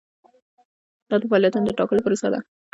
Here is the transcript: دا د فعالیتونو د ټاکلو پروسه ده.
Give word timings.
دا 1.09 1.15
د 1.21 1.23
فعالیتونو 1.29 1.65
د 1.67 1.71
ټاکلو 1.79 2.03
پروسه 2.05 2.27
ده. 2.33 2.39